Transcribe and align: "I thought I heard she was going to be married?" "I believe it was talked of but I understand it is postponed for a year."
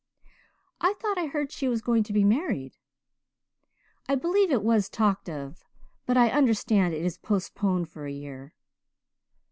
"I 0.79 0.93
thought 0.95 1.19
I 1.19 1.27
heard 1.27 1.51
she 1.51 1.67
was 1.67 1.79
going 1.83 2.01
to 2.05 2.11
be 2.11 2.23
married?" 2.23 2.75
"I 4.09 4.15
believe 4.15 4.49
it 4.49 4.63
was 4.63 4.89
talked 4.89 5.29
of 5.29 5.63
but 6.07 6.17
I 6.17 6.29
understand 6.29 6.95
it 6.95 7.05
is 7.05 7.19
postponed 7.19 7.87
for 7.87 8.07
a 8.07 8.11
year." 8.11 8.55